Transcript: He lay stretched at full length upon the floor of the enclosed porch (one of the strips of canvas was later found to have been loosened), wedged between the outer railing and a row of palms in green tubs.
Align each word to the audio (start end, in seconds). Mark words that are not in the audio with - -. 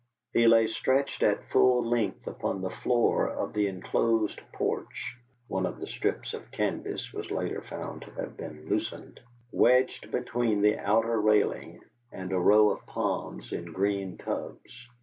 He 0.33 0.47
lay 0.47 0.65
stretched 0.65 1.21
at 1.21 1.51
full 1.51 1.85
length 1.87 2.25
upon 2.25 2.61
the 2.63 2.71
floor 2.71 3.29
of 3.29 3.53
the 3.53 3.67
enclosed 3.67 4.41
porch 4.51 5.15
(one 5.47 5.67
of 5.67 5.79
the 5.79 5.85
strips 5.85 6.33
of 6.33 6.49
canvas 6.49 7.13
was 7.13 7.29
later 7.29 7.61
found 7.61 8.01
to 8.01 8.11
have 8.19 8.35
been 8.35 8.67
loosened), 8.67 9.19
wedged 9.51 10.09
between 10.09 10.61
the 10.63 10.79
outer 10.79 11.21
railing 11.21 11.81
and 12.11 12.31
a 12.31 12.39
row 12.39 12.71
of 12.71 12.83
palms 12.87 13.53
in 13.53 13.65
green 13.73 14.17
tubs. 14.17 14.87